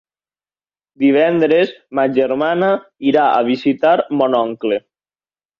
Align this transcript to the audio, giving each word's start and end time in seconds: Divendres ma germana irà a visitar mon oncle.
Divendres 1.03 1.75
ma 1.99 2.07
germana 2.17 2.71
irà 3.13 3.29
a 3.37 3.45
visitar 3.53 3.95
mon 4.23 4.39
oncle. 4.43 4.85